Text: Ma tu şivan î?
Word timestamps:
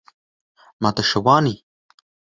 Ma 0.81 0.89
tu 0.95 1.03
şivan 1.09 1.45
î? 1.53 1.55